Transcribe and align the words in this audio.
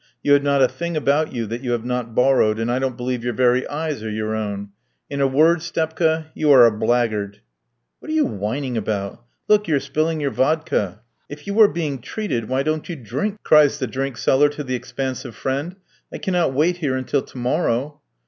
You 0.23 0.33
have 0.33 0.41
not 0.41 0.63
a 0.63 0.67
thing 0.67 0.97
about 0.97 1.31
you 1.31 1.45
that 1.45 1.61
you 1.61 1.73
have 1.73 1.85
not 1.85 2.15
borrowed, 2.15 2.57
and 2.57 2.71
I 2.71 2.79
don't 2.79 2.97
believe 2.97 3.23
your 3.23 3.35
very 3.35 3.67
eyes 3.67 4.01
are 4.01 4.09
your 4.09 4.33
own. 4.33 4.69
In 5.11 5.21
a 5.21 5.27
word, 5.27 5.59
Stepka, 5.61 6.31
you 6.33 6.51
are 6.51 6.65
a 6.65 6.71
blackguard." 6.71 7.41
"What 7.99 8.09
are 8.09 8.13
you 8.15 8.25
whining 8.25 8.77
about? 8.77 9.23
Look, 9.47 9.67
you 9.67 9.75
are 9.75 9.79
spilling 9.79 10.19
your 10.19 10.31
vodka." 10.31 11.01
"If 11.29 11.45
you 11.45 11.59
are 11.61 11.67
being 11.67 12.01
treated, 12.01 12.49
why 12.49 12.63
don't 12.63 12.89
you 12.89 12.95
drink?" 12.95 13.43
cries 13.43 13.77
the 13.77 13.85
drink 13.85 14.17
seller, 14.17 14.49
to 14.49 14.63
the 14.63 14.73
expansive 14.73 15.35
friend. 15.35 15.75
"I 16.11 16.17
cannot 16.17 16.51
wait 16.55 16.77
here 16.77 16.95
until 16.95 17.21
to 17.21 17.37
morrow." 17.37 18.01